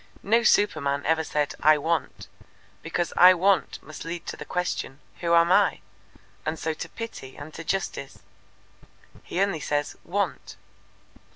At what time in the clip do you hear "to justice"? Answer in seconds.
7.53-8.17